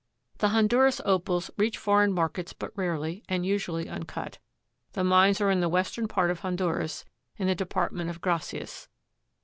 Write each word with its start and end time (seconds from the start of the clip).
The 0.39 0.49
Honduras 0.49 0.99
Opals 1.05 1.51
reach 1.57 1.77
foreign 1.77 2.11
markets 2.11 2.53
but 2.53 2.75
rarely 2.75 3.23
and 3.29 3.45
usually 3.45 3.87
uncut. 3.87 4.39
The 4.93 5.03
mines 5.03 5.39
are 5.39 5.51
in 5.51 5.59
the 5.59 5.69
western 5.69 6.07
part 6.07 6.31
of 6.31 6.39
Honduras, 6.39 7.05
in 7.37 7.45
the 7.45 7.53
Department 7.53 8.09
of 8.09 8.19
Gracias. 8.19 8.87